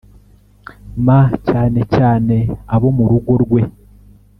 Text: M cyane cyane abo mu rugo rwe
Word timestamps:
M 1.05 1.07
cyane 1.49 1.81
cyane 1.95 2.35
abo 2.75 2.87
mu 2.97 3.05
rugo 3.11 3.33
rwe 3.43 3.61